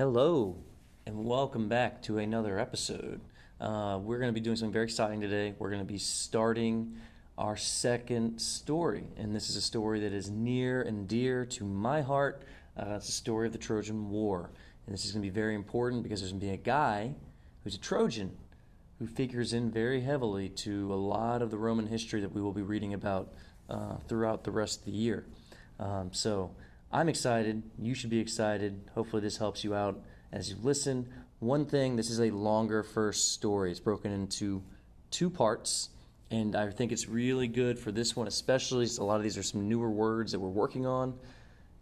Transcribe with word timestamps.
Hello, 0.00 0.56
and 1.04 1.26
welcome 1.26 1.68
back 1.68 2.00
to 2.04 2.16
another 2.16 2.58
episode. 2.58 3.20
Uh, 3.60 3.98
we're 4.02 4.18
going 4.18 4.30
to 4.30 4.32
be 4.32 4.40
doing 4.40 4.56
something 4.56 4.72
very 4.72 4.86
exciting 4.86 5.20
today. 5.20 5.54
We're 5.58 5.68
going 5.68 5.82
to 5.82 5.92
be 5.92 5.98
starting 5.98 6.94
our 7.36 7.58
second 7.58 8.38
story, 8.38 9.04
and 9.18 9.36
this 9.36 9.50
is 9.50 9.56
a 9.56 9.60
story 9.60 10.00
that 10.00 10.14
is 10.14 10.30
near 10.30 10.80
and 10.80 11.06
dear 11.06 11.44
to 11.44 11.64
my 11.64 12.00
heart. 12.00 12.44
Uh, 12.78 12.94
it's 12.96 13.08
the 13.08 13.12
story 13.12 13.46
of 13.46 13.52
the 13.52 13.58
Trojan 13.58 14.08
War, 14.08 14.48
and 14.86 14.94
this 14.94 15.04
is 15.04 15.12
going 15.12 15.22
to 15.22 15.28
be 15.28 15.34
very 15.34 15.54
important 15.54 16.02
because 16.02 16.20
there's 16.20 16.32
going 16.32 16.40
to 16.40 16.46
be 16.46 16.54
a 16.54 16.56
guy 16.56 17.14
who's 17.62 17.74
a 17.74 17.78
Trojan 17.78 18.34
who 19.00 19.06
figures 19.06 19.52
in 19.52 19.70
very 19.70 20.00
heavily 20.00 20.48
to 20.48 20.94
a 20.94 20.96
lot 20.96 21.42
of 21.42 21.50
the 21.50 21.58
Roman 21.58 21.86
history 21.86 22.22
that 22.22 22.32
we 22.32 22.40
will 22.40 22.54
be 22.54 22.62
reading 22.62 22.94
about 22.94 23.34
uh, 23.68 23.96
throughout 24.08 24.44
the 24.44 24.50
rest 24.50 24.78
of 24.78 24.86
the 24.86 24.92
year. 24.92 25.26
Um, 25.78 26.08
so 26.10 26.52
I'm 26.92 27.08
excited. 27.08 27.62
You 27.78 27.94
should 27.94 28.10
be 28.10 28.18
excited. 28.18 28.80
Hopefully, 28.94 29.22
this 29.22 29.36
helps 29.36 29.62
you 29.62 29.74
out 29.76 30.02
as 30.32 30.50
you 30.50 30.56
listen. 30.60 31.08
One 31.38 31.64
thing 31.64 31.94
this 31.94 32.10
is 32.10 32.20
a 32.20 32.30
longer 32.30 32.82
first 32.82 33.32
story, 33.32 33.70
it's 33.70 33.78
broken 33.78 34.10
into 34.10 34.62
two 35.10 35.30
parts. 35.30 35.90
And 36.32 36.54
I 36.54 36.70
think 36.70 36.92
it's 36.92 37.08
really 37.08 37.48
good 37.48 37.78
for 37.78 37.90
this 37.90 38.14
one, 38.14 38.28
especially. 38.28 38.88
A 38.98 39.04
lot 39.04 39.16
of 39.16 39.22
these 39.22 39.38
are 39.38 39.42
some 39.42 39.68
newer 39.68 39.90
words 39.90 40.32
that 40.32 40.38
we're 40.38 40.48
working 40.48 40.86
on. 40.86 41.14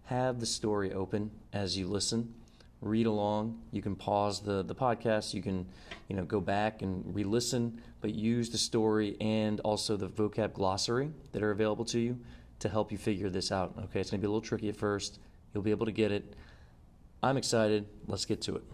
Have 0.05 0.41
the 0.41 0.47
story 0.47 0.93
open 0.93 1.31
as 1.53 1.77
you 1.77 1.87
listen. 1.87 2.33
Read 2.81 3.07
along. 3.07 3.61
You 3.73 3.83
can 3.83 3.95
pause 3.95 4.41
the, 4.41 4.63
the 4.63 4.75
podcast. 4.75 5.35
You 5.35 5.43
can, 5.43 5.67
you 6.09 6.17
know, 6.17 6.25
go 6.25 6.41
back 6.41 6.81
and 6.81 7.15
re-listen, 7.15 7.83
but 8.01 8.15
use 8.15 8.49
the 8.49 8.57
story 8.57 9.19
and 9.21 9.61
also 9.61 9.97
the 9.97 10.09
vocab 10.09 10.55
glossary 10.55 11.11
that 11.33 11.43
are 11.43 11.51
available 11.51 11.85
to 11.87 11.99
you 11.99 12.19
to 12.61 12.69
help 12.69 12.91
you 12.91 12.99
figure 12.99 13.31
this 13.31 13.53
out. 13.53 13.75
Okay, 13.85 14.01
it's 14.01 14.11
going 14.11 14.21
to 14.21 14.25
be 14.25 14.27
a 14.27 14.31
little 14.31 14.41
tricky 14.41 14.69
at 14.69 14.77
first. 14.77 15.21
You'll 15.53 15.63
be 15.63 15.71
able 15.71 15.87
to 15.87 15.93
get 15.93 16.13
it. 16.13 16.35
I'm 17.23 17.37
excited. 17.37 17.87
Let's 18.07 18.25
get 18.25 18.41
to 18.43 18.57
it. 18.57 18.65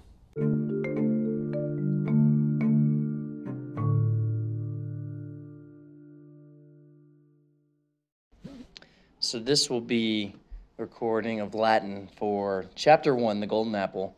So, 9.20 9.38
this 9.38 9.70
will 9.70 9.80
be 9.80 10.34
recording 10.76 11.40
of 11.40 11.54
Latin 11.54 12.08
for 12.16 12.66
Chapter 12.74 13.14
1, 13.14 13.40
The 13.40 13.46
Golden 13.46 13.74
Apple, 13.74 14.14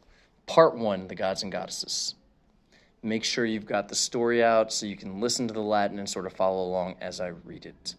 Part 0.46 0.76
1, 0.76 1.06
The 1.06 1.14
Gods 1.14 1.44
and 1.44 1.52
Goddesses. 1.52 2.14
Make 3.02 3.22
sure 3.22 3.44
you've 3.44 3.66
got 3.66 3.88
the 3.88 3.94
story 3.94 4.42
out 4.42 4.72
so 4.72 4.84
you 4.84 4.96
can 4.96 5.20
listen 5.20 5.46
to 5.46 5.54
the 5.54 5.60
Latin 5.60 6.00
and 6.00 6.08
sort 6.08 6.26
of 6.26 6.32
follow 6.32 6.64
along 6.64 6.96
as 7.00 7.20
I 7.20 7.28
read 7.28 7.66
it. 7.66 7.94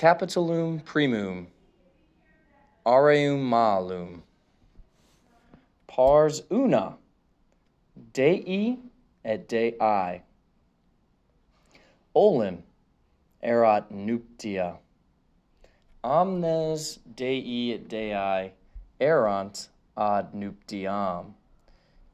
Capitulum 0.00 0.80
primum, 0.80 1.46
aureum 2.86 3.42
malum, 3.42 4.22
pars 5.86 6.40
una, 6.50 6.96
dei 8.14 8.78
et 9.22 9.46
dei, 9.46 10.22
olim 12.14 12.62
erat 13.42 13.92
nuptia, 13.92 14.78
omnes 16.02 16.98
dei 17.14 17.72
et 17.74 17.86
dei 17.86 18.52
erant 18.98 19.68
ad 19.98 20.32
nuptiam, 20.32 21.34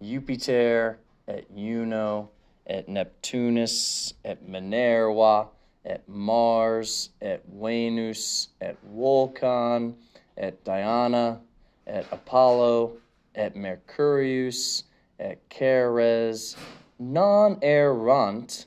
Jupiter 0.01 0.99
et 1.29 1.47
Juno 1.55 2.31
et 2.67 2.89
Neptunus 2.89 4.15
et 4.25 4.43
Minerva 4.43 5.51
at 5.87 6.09
Mars, 6.09 7.11
at 7.23 7.43
Venus, 7.47 8.49
at 8.61 8.77
Vulcan, 8.93 9.95
at 10.37 10.63
Diana, 10.65 11.41
at 11.87 12.05
Apollo, 12.11 12.97
at 13.37 13.55
Mercurius, 13.55 14.83
at 15.21 15.39
Ceres, 15.51 16.57
non 16.99 17.59
errant 17.63 18.67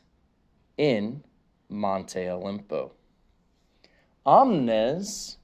in 0.78 1.24
Monte 1.70 2.20
Olimpo. 2.20 2.92
Omnes 4.26 5.38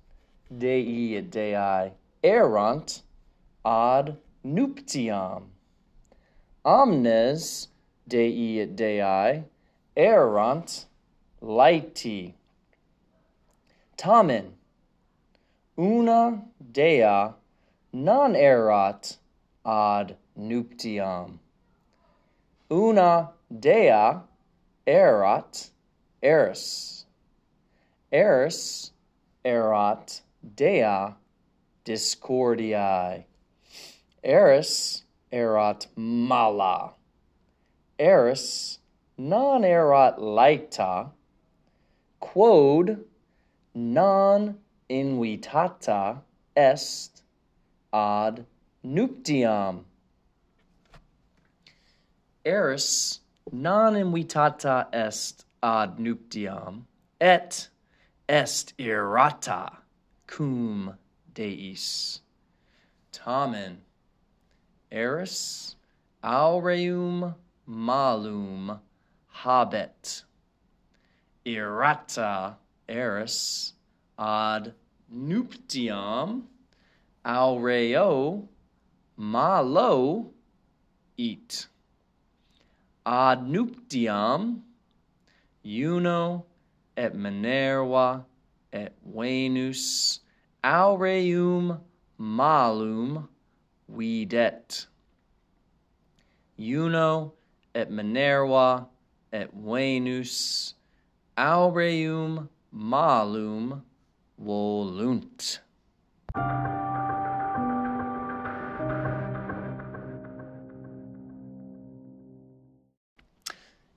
Dei 0.56 1.22
Dei 1.22 1.91
errant 2.24 3.02
ad 3.66 4.18
nuptiam. 4.46 5.44
Omnes 6.64 7.68
Dei 8.08 8.66
Dei 8.66 9.44
errant 9.97 10.85
laeti. 11.46 12.34
Tamen, 13.98 14.54
una 15.78 16.42
dea 16.72 17.36
non 17.94 18.36
erat 18.36 19.18
ad 19.64 20.16
nuptiam. 20.36 21.40
Una 22.72 23.30
dea 23.60 24.24
erat 24.88 25.70
eris. 26.24 27.06
Eris 28.12 28.92
erat 29.46 30.22
dea 30.56 31.16
discordiae. 31.86 33.26
Eris 34.24 35.04
erat 35.32 35.86
mala. 35.96 36.94
Eris 38.00 38.80
non 39.18 39.64
erat 39.64 40.18
laeta 40.20 41.12
quod 42.25 43.06
non 43.75 44.58
invitata 44.90 46.22
est 46.56 47.22
ad 47.94 48.46
nuptiam. 48.84 49.84
Eris 52.44 53.19
non 53.52 53.94
invitata 53.94 54.88
est 54.91 55.46
ad 55.62 56.00
nuptiam 56.00 56.85
et 57.22 57.69
est 58.28 58.74
irrata 58.80 59.78
cum 60.25 60.96
deis. 61.34 62.22
Tamen 63.12 63.78
eris 64.91 65.75
aureum 66.24 67.35
malum 67.68 68.80
habet. 69.44 70.24
Errata 71.46 72.58
eris 72.90 73.74
ad 74.18 74.74
nuptiam 75.14 76.44
aureo 77.24 78.48
malo 79.18 80.34
eat. 81.18 81.68
Ad 83.06 83.48
nuptiam 83.48 84.62
Juno 85.64 86.46
et 86.98 87.14
Minerva 87.14 88.26
et 88.74 88.94
Venus 89.04 90.20
aureum 90.64 91.80
malum 92.18 93.28
videt 93.90 94.88
Juno 96.58 97.34
et 97.76 97.92
Minerva 97.92 98.88
et 99.32 99.50
Venus 99.54 100.74
aureum 101.38 102.50
malum 102.72 103.84
volunt. 104.40 105.59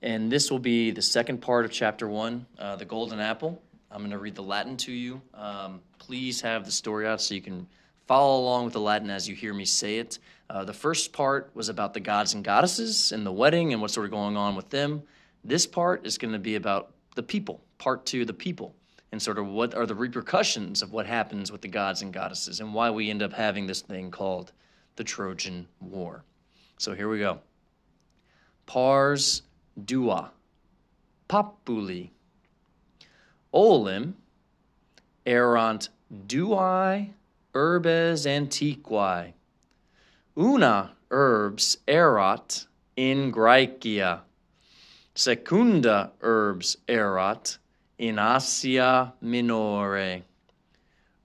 And 0.01 0.31
this 0.31 0.49
will 0.49 0.59
be 0.59 0.91
the 0.91 1.01
second 1.01 1.41
part 1.41 1.65
of 1.65 1.71
chapter 1.71 2.07
one, 2.07 2.45
uh, 2.57 2.77
the 2.77 2.85
golden 2.85 3.19
apple. 3.19 3.61
I'm 3.91 3.99
going 3.99 4.11
to 4.11 4.17
read 4.17 4.35
the 4.35 4.43
Latin 4.43 4.77
to 4.77 4.91
you. 4.91 5.21
Um, 5.33 5.81
please 5.97 6.41
have 6.41 6.65
the 6.65 6.71
story 6.71 7.07
out 7.07 7.21
so 7.21 7.35
you 7.35 7.41
can 7.41 7.67
follow 8.07 8.39
along 8.39 8.65
with 8.65 8.73
the 8.73 8.79
Latin 8.79 9.09
as 9.09 9.27
you 9.27 9.35
hear 9.35 9.53
me 9.53 9.65
say 9.65 9.97
it. 9.97 10.19
Uh, 10.49 10.63
the 10.63 10.73
first 10.73 11.11
part 11.11 11.51
was 11.53 11.69
about 11.69 11.93
the 11.93 11.99
gods 11.99 12.33
and 12.33 12.43
goddesses 12.43 13.11
and 13.11 13.25
the 13.25 13.31
wedding 13.31 13.73
and 13.73 13.81
what's 13.81 13.93
sort 13.93 14.05
of 14.05 14.11
going 14.11 14.37
on 14.37 14.55
with 14.55 14.69
them. 14.69 15.03
This 15.43 15.67
part 15.67 16.05
is 16.05 16.17
going 16.17 16.33
to 16.33 16.39
be 16.39 16.55
about 16.55 16.91
the 17.19 17.23
people, 17.23 17.59
part 17.79 18.05
two, 18.05 18.23
the 18.23 18.33
people, 18.33 18.73
and 19.11 19.21
sort 19.21 19.37
of 19.37 19.45
what 19.45 19.75
are 19.75 19.85
the 19.85 19.93
repercussions 19.93 20.81
of 20.81 20.93
what 20.93 21.05
happens 21.05 21.51
with 21.51 21.59
the 21.59 21.67
gods 21.67 22.01
and 22.01 22.13
goddesses 22.13 22.61
and 22.61 22.73
why 22.73 22.89
we 22.89 23.09
end 23.09 23.21
up 23.21 23.33
having 23.33 23.67
this 23.67 23.81
thing 23.81 24.09
called 24.09 24.53
the 24.95 25.03
Trojan 25.03 25.67
War. 25.81 26.23
So 26.77 26.95
here 26.95 27.09
we 27.09 27.19
go. 27.19 27.39
Pars 28.67 29.41
dua, 29.83 30.31
populi, 31.27 32.05
olim, 33.51 34.15
erant 35.25 35.89
duae 36.25 37.09
urbes 37.53 38.25
antiquae, 38.25 39.33
una 40.37 40.91
urbs 41.11 41.79
erat 41.85 42.65
in 42.95 43.29
Graecia 43.29 44.21
secunda 45.19 46.13
herbs 46.21 46.77
erat 46.87 47.57
in 47.97 48.17
Asia 48.17 49.13
Minore. 49.21 50.23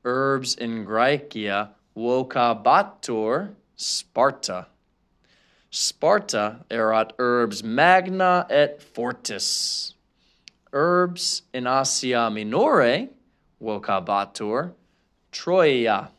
Herbs 0.05 0.57
in 0.57 0.85
Graecia 0.85 1.71
vocabatur 1.97 3.51
Sparta. 3.77 4.67
Sparta 5.71 6.65
erat 6.73 7.13
herbs 7.21 7.63
magna 7.63 8.45
et 8.51 8.83
fortis. 8.83 9.95
Herbs 10.73 11.43
in 11.53 11.69
Asia 11.69 12.29
minore 12.33 13.11
vocabatur 13.63 14.73
Troia. 15.31 16.11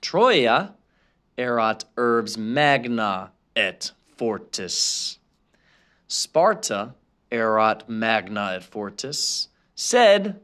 Troia 0.00 0.72
erat 1.36 1.84
herbs 1.96 2.38
magna 2.38 3.32
et 3.56 3.90
fortis. 4.16 5.18
Sparta 6.06 6.94
erat 7.32 7.88
magna 7.88 8.52
et 8.56 8.62
fortis, 8.62 9.48
sed 9.74 10.40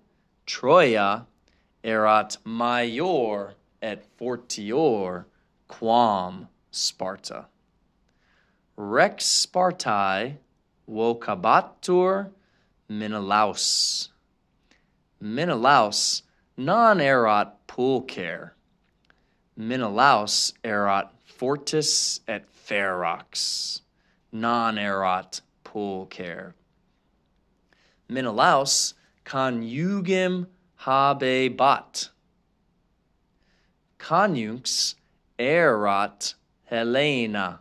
Troia 0.47 1.27
erat 1.85 2.39
maior 2.45 3.55
et 3.83 4.05
fortior 4.19 5.27
quam 5.69 6.49
Sparta. 6.71 7.47
Rex 8.77 9.47
Spartae 9.47 10.39
vocabatur 10.89 12.31
Menelaus. 12.89 14.09
Menelaus 15.21 16.23
non 16.57 17.01
erat 17.01 17.67
pulcher. 17.67 18.55
Menelaus 19.57 20.53
erat 20.65 21.13
fortis 21.25 22.21
et 22.27 22.45
ferox. 22.53 23.83
Non 24.33 24.79
erat 24.79 25.41
pulcher. 25.71 26.55
Menelaus 28.09 28.95
conjugem 29.25 30.47
habebat. 30.81 32.09
Conjunx 33.99 34.97
erat 35.39 36.35
Helena. 36.65 37.61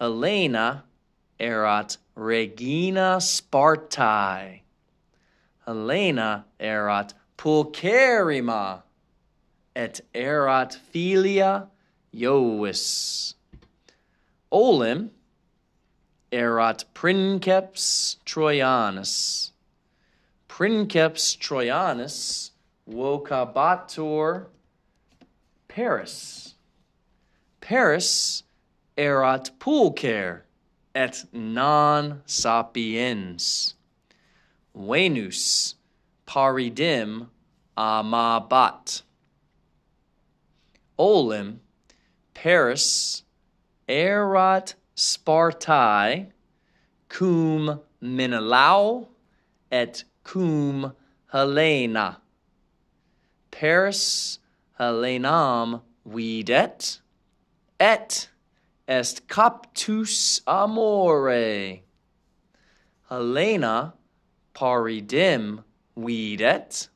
Helena 0.00 0.84
erat 1.40 1.96
regina 2.14 3.16
Spartae. 3.18 4.60
Helena 5.66 6.44
erat 6.60 7.14
pulcherrima 7.36 8.82
et 9.74 10.00
erat 10.14 10.78
filia 10.92 11.66
Iovis. 12.14 13.34
Olim 14.52 15.10
erat 16.36 16.84
princeps 16.92 18.18
Troianus. 18.26 19.52
Princeps 20.48 21.34
Troianus 21.34 22.50
vocabatur 22.86 24.46
Paris. 25.66 26.54
Paris 27.62 28.42
erat 28.98 29.50
pulcher 29.58 30.42
et 30.94 31.24
non 31.32 32.20
sapiens. 32.26 33.74
Venus 34.74 35.76
Paridem 36.26 37.28
amabat. 37.78 39.02
Olim 40.98 41.60
Paris 42.34 43.22
erat 43.88 44.74
Spartae 44.96 46.28
cum 47.10 47.80
Menelau 48.02 49.08
et 49.70 50.04
cum 50.24 50.94
Helena. 51.30 52.22
Paris 53.50 54.38
Helenam 54.80 55.82
videt 56.08 57.00
et 57.78 58.28
est 58.88 59.28
captus 59.28 60.40
amore. 60.46 61.82
Helena 63.10 63.92
Paridem 64.54 65.62
videt. 65.94 66.88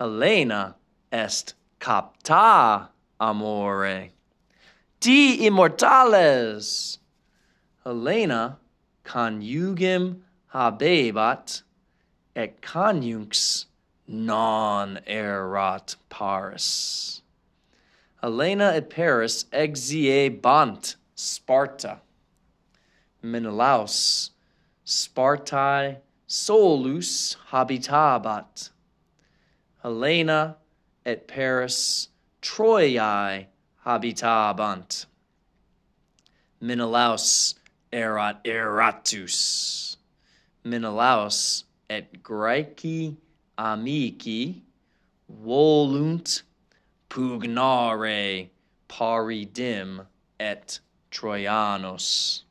Helena 0.00 0.76
est 1.12 1.52
capta 1.80 2.88
amore. 3.20 4.08
Di 5.00 5.46
immortales. 5.46 6.98
Helena 7.84 8.58
conjugem 9.04 10.22
habebat 10.52 11.62
et 12.34 12.60
conjunx 12.60 13.66
non 14.08 14.98
erat 15.06 15.94
paris. 16.08 17.22
Helena 18.20 18.72
et 18.74 18.90
Paris 18.90 19.44
exiebant 19.52 20.96
Sparta. 21.14 22.00
Menelaus 23.22 24.30
Spartae 24.84 25.98
solus 26.26 27.36
habitabat. 27.52 28.70
Helena 29.84 30.56
et 31.06 31.28
Paris 31.28 32.08
Troiae 32.42 33.46
habitabant. 33.88 35.06
Menelaus 36.60 37.54
erat 37.90 38.44
eratus. 38.44 39.96
Menelaus 40.62 41.64
et 41.88 42.22
Graeci 42.22 43.16
amici 43.56 44.60
volunt 45.26 46.42
pugnare 47.08 48.50
paridim 48.88 50.06
et 50.38 50.80
Troianos. 51.10 52.42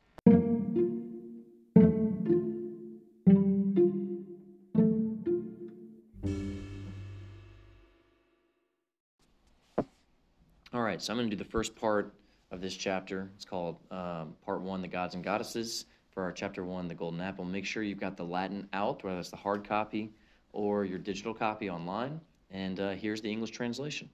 All 10.74 10.82
right, 10.82 11.00
so 11.00 11.14
I'm 11.14 11.18
going 11.18 11.30
to 11.30 11.34
do 11.34 11.42
the 11.42 11.48
first 11.48 11.74
part 11.74 12.12
of 12.50 12.60
this 12.60 12.76
chapter. 12.76 13.30
It's 13.36 13.46
called 13.46 13.78
um, 13.90 14.34
Part 14.44 14.60
One 14.60 14.82
The 14.82 14.88
Gods 14.88 15.14
and 15.14 15.24
Goddesses. 15.24 15.86
For 16.10 16.22
our 16.22 16.30
chapter 16.30 16.62
one, 16.62 16.88
The 16.88 16.94
Golden 16.94 17.22
Apple, 17.22 17.46
make 17.46 17.64
sure 17.64 17.82
you've 17.82 17.98
got 17.98 18.18
the 18.18 18.24
Latin 18.24 18.68
out, 18.74 19.02
whether 19.02 19.18
it's 19.18 19.30
the 19.30 19.36
hard 19.36 19.66
copy 19.66 20.12
or 20.52 20.84
your 20.84 20.98
digital 20.98 21.32
copy 21.32 21.70
online. 21.70 22.20
And 22.50 22.78
uh, 22.80 22.90
here's 22.90 23.22
the 23.22 23.30
English 23.30 23.52
translation 23.52 24.10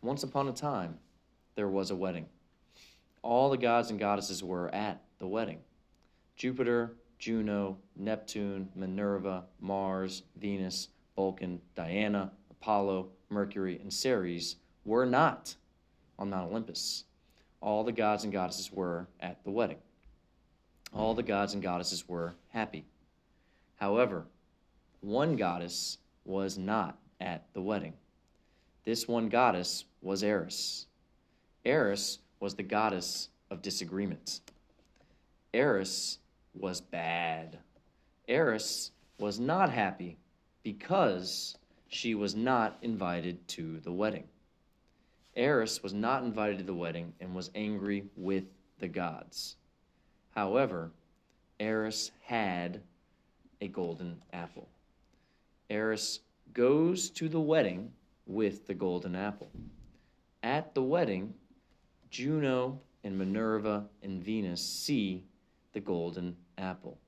Once 0.00 0.22
upon 0.22 0.48
a 0.48 0.52
time, 0.52 0.96
there 1.56 1.68
was 1.68 1.90
a 1.90 1.96
wedding. 1.96 2.24
All 3.20 3.50
the 3.50 3.58
gods 3.58 3.90
and 3.90 4.00
goddesses 4.00 4.42
were 4.42 4.74
at 4.74 5.02
the 5.18 5.26
wedding 5.26 5.58
Jupiter, 6.36 6.96
Juno, 7.18 7.76
Neptune, 7.96 8.70
Minerva, 8.74 9.44
Mars, 9.60 10.22
Venus, 10.36 10.88
Vulcan, 11.16 11.60
Diana, 11.74 12.32
Apollo, 12.50 13.10
Mercury, 13.28 13.78
and 13.82 13.92
Ceres 13.92 14.56
were 14.86 15.04
not 15.04 15.54
on 16.18 16.30
Mount 16.30 16.50
Olympus. 16.50 17.04
All 17.60 17.84
the 17.84 17.92
gods 17.92 18.24
and 18.24 18.32
goddesses 18.32 18.72
were 18.72 19.06
at 19.20 19.42
the 19.44 19.50
wedding. 19.50 19.78
All 20.92 21.14
the 21.14 21.22
gods 21.22 21.54
and 21.54 21.62
goddesses 21.62 22.08
were 22.08 22.34
happy. 22.48 22.84
However, 23.76 24.26
one 25.00 25.36
goddess 25.36 25.98
was 26.24 26.58
not 26.58 26.98
at 27.20 27.44
the 27.54 27.62
wedding. 27.62 27.94
This 28.84 29.08
one 29.08 29.28
goddess 29.28 29.84
was 30.00 30.22
Eris. 30.22 30.86
Eris 31.64 32.18
was 32.40 32.54
the 32.54 32.62
goddess 32.62 33.28
of 33.50 33.62
disagreement. 33.62 34.40
Eris 35.54 36.18
was 36.54 36.80
bad. 36.80 37.58
Eris 38.26 38.90
was 39.18 39.38
not 39.38 39.70
happy 39.70 40.18
because 40.62 41.56
she 41.88 42.14
was 42.14 42.34
not 42.34 42.78
invited 42.82 43.46
to 43.48 43.80
the 43.80 43.92
wedding. 43.92 44.24
Eris 45.34 45.82
was 45.82 45.94
not 45.94 46.22
invited 46.22 46.58
to 46.58 46.64
the 46.64 46.74
wedding 46.74 47.12
and 47.20 47.34
was 47.34 47.50
angry 47.54 48.04
with 48.16 48.44
the 48.78 48.88
gods. 48.88 49.56
However, 50.30 50.90
Eris 51.58 52.10
had 52.20 52.82
a 53.60 53.68
golden 53.68 54.20
apple. 54.32 54.68
Eris 55.70 56.20
goes 56.52 57.08
to 57.10 57.28
the 57.28 57.40
wedding 57.40 57.92
with 58.26 58.66
the 58.66 58.74
golden 58.74 59.14
apple. 59.14 59.50
At 60.42 60.74
the 60.74 60.82
wedding, 60.82 61.34
Juno 62.10 62.80
and 63.04 63.16
Minerva 63.16 63.86
and 64.02 64.22
Venus 64.22 64.60
see 64.62 65.24
the 65.72 65.80
golden 65.80 66.36
apple. 66.58 66.98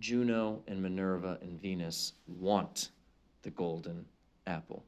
Juno 0.00 0.62
and 0.66 0.82
Minerva 0.82 1.38
and 1.40 1.60
Venus 1.60 2.12
want 2.26 2.90
the 3.42 3.50
golden 3.50 4.04
apple. 4.46 4.84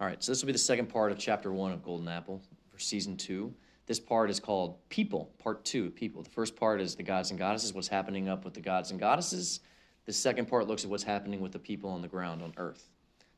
All 0.00 0.06
right, 0.06 0.22
so 0.24 0.32
this 0.32 0.40
will 0.40 0.46
be 0.46 0.52
the 0.52 0.58
second 0.58 0.86
part 0.86 1.12
of 1.12 1.18
chapter 1.18 1.52
one 1.52 1.72
of 1.72 1.82
Golden 1.82 2.08
Apple 2.08 2.40
for 2.72 2.78
season 2.78 3.18
two. 3.18 3.52
This 3.84 4.00
part 4.00 4.30
is 4.30 4.40
called 4.40 4.78
People, 4.88 5.30
part 5.38 5.62
two, 5.62 5.90
People. 5.90 6.22
The 6.22 6.30
first 6.30 6.56
part 6.56 6.80
is 6.80 6.94
the 6.94 7.02
gods 7.02 7.28
and 7.28 7.38
goddesses, 7.38 7.74
what's 7.74 7.86
happening 7.86 8.26
up 8.26 8.42
with 8.42 8.54
the 8.54 8.62
gods 8.62 8.92
and 8.92 8.98
goddesses. 8.98 9.60
The 10.06 10.12
second 10.14 10.48
part 10.48 10.66
looks 10.66 10.84
at 10.84 10.90
what's 10.90 11.02
happening 11.02 11.40
with 11.40 11.52
the 11.52 11.58
people 11.58 11.90
on 11.90 12.00
the 12.00 12.08
ground 12.08 12.40
on 12.40 12.54
earth. 12.56 12.88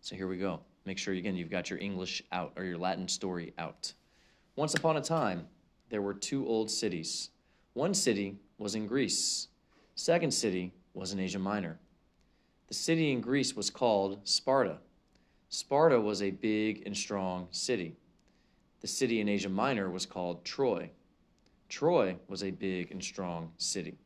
So 0.02 0.14
here 0.14 0.28
we 0.28 0.38
go. 0.38 0.61
Make 0.85 0.99
sure, 0.99 1.14
again, 1.14 1.35
you've 1.35 1.50
got 1.50 1.69
your 1.69 1.81
English 1.81 2.23
out 2.31 2.52
or 2.54 2.62
your 2.62 2.78
Latin 2.78 3.09
story 3.09 3.52
out. 3.59 3.92
Once 4.54 4.75
upon 4.75 4.97
a 4.97 5.02
time, 5.02 5.49
there 5.90 6.00
were 6.00 6.14
two 6.14 6.47
old 6.47 6.71
cities. 6.71 7.31
One 7.73 7.92
city 7.92 8.37
was 8.59 8.76
in 8.76 8.87
Greece, 8.87 9.49
second 9.97 10.31
city 10.31 10.73
was 10.95 11.12
in 11.12 11.19
Asia 11.19 11.40
Minor. 11.40 11.81
The 12.69 12.75
city 12.75 13.11
in 13.11 13.21
Greece 13.21 13.57
was 13.57 13.69
called 13.69 14.21
Sparta. 14.23 14.78
Sparta 15.52 16.00
was 16.00 16.23
a 16.23 16.30
big 16.30 16.82
and 16.87 16.97
strong 16.97 17.47
city. 17.50 17.94
The 18.80 18.87
city 18.87 19.21
in 19.21 19.28
Asia 19.28 19.50
Minor 19.50 19.90
was 19.90 20.06
called 20.06 20.47
Troy. 20.47 20.88
Troy 21.68 22.16
was 22.26 22.42
a 22.42 22.50
big 22.50 22.90
and 22.90 23.04
strong 23.04 23.52
city. 23.59 23.99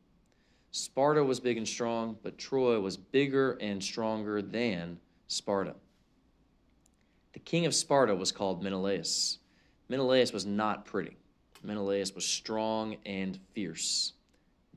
Sparta 0.71 1.23
was 1.23 1.39
big 1.39 1.55
and 1.55 1.65
strong, 1.65 2.17
but 2.21 2.37
Troy 2.37 2.81
was 2.81 2.97
bigger 2.97 3.53
and 3.61 3.81
stronger 3.81 4.41
than 4.41 4.99
Sparta. 5.27 5.75
The 7.31 7.39
king 7.39 7.65
of 7.65 7.73
Sparta 7.73 8.13
was 8.13 8.33
called 8.33 8.61
Menelaus. 8.61 9.39
Menelaus 9.87 10.33
was 10.33 10.45
not 10.45 10.83
pretty. 10.83 11.15
Menelaus 11.63 12.13
was 12.13 12.25
strong 12.25 12.97
and 13.05 13.39
fierce. 13.53 14.11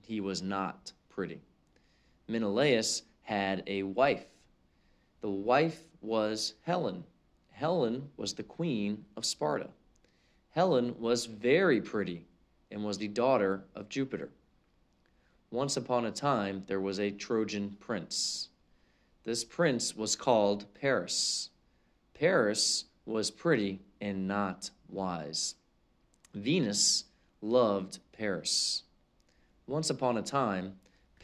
He 0.06 0.20
was 0.20 0.40
not 0.40 0.92
pretty. 1.08 1.40
Menelaus 2.28 3.02
had 3.22 3.64
a 3.66 3.82
wife. 3.82 4.26
The 5.20 5.30
wife 5.30 5.89
was 6.00 6.54
Helen. 6.62 7.04
Helen 7.50 8.10
was 8.16 8.34
the 8.34 8.42
queen 8.42 9.04
of 9.16 9.24
Sparta. 9.24 9.68
Helen 10.50 10.94
was 10.98 11.26
very 11.26 11.80
pretty 11.80 12.24
and 12.70 12.84
was 12.84 12.98
the 12.98 13.08
daughter 13.08 13.64
of 13.74 13.88
Jupiter. 13.88 14.30
Once 15.50 15.76
upon 15.76 16.06
a 16.06 16.10
time, 16.10 16.64
there 16.66 16.80
was 16.80 17.00
a 17.00 17.10
Trojan 17.10 17.76
prince. 17.80 18.48
This 19.24 19.44
prince 19.44 19.96
was 19.96 20.16
called 20.16 20.72
Paris. 20.74 21.50
Paris 22.14 22.84
was 23.04 23.30
pretty 23.30 23.80
and 24.00 24.26
not 24.26 24.70
wise. 24.88 25.56
Venus 26.34 27.04
loved 27.42 27.98
Paris. 28.12 28.84
Once 29.66 29.90
upon 29.90 30.16
a 30.16 30.22
time, 30.22 30.74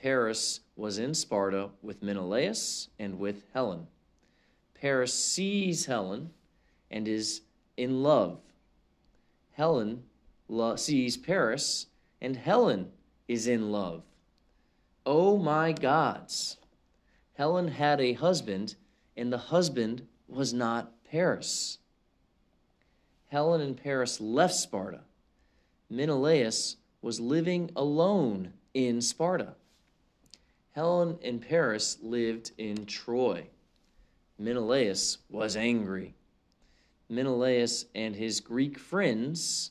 Paris 0.01 0.61
was 0.77 0.99
in 0.99 1.15
Sparta 1.15 1.71
with 1.83 2.03
Menelaus 2.03 2.89
and 2.99 3.19
with 3.19 3.43
Helen. 3.55 3.87
Paris 4.81 5.13
sees 5.15 5.87
Helen 5.87 6.31
and 6.91 7.09
is 7.09 7.43
in 7.77 8.03
love. 8.03 8.41
Helen 9.53 10.05
lo- 10.49 10.77
sees 10.77 11.17
Paris 11.17 11.87
and 12.21 12.37
Helen 12.37 12.91
is 13.27 13.47
in 13.47 13.73
love. 13.73 14.03
Oh 15.05 15.39
my 15.39 15.73
gods! 15.73 16.59
Helen 17.35 17.69
had 17.69 18.01
a 18.01 18.15
husband 18.15 18.77
and 19.17 19.33
the 19.33 19.39
husband 19.39 20.07
was 20.29 20.53
not 20.53 20.93
Paris. 21.05 21.79
Helen 23.29 23.61
and 23.61 23.77
Paris 23.77 24.21
left 24.21 24.55
Sparta. 24.55 25.01
Menelaus 25.89 26.77
was 27.01 27.21
living 27.21 27.71
alone 27.77 28.53
in 28.75 29.01
Sparta. 29.01 29.55
Helen 30.73 31.19
and 31.23 31.41
Paris 31.41 31.99
lived 32.03 32.53
in 32.59 32.85
Troy. 32.85 33.49
Menelaus 34.39 35.19
was 35.31 35.57
angry. 35.57 36.15
Menelaus 37.09 37.87
and 37.95 38.17
his 38.17 38.41
Greek 38.41 38.79
friends 38.79 39.71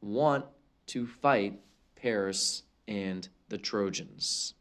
want 0.00 0.44
to 0.86 1.06
fight 1.06 1.60
Paris 1.96 2.62
and 2.86 3.28
the 3.48 3.58
Trojans. 3.58 4.54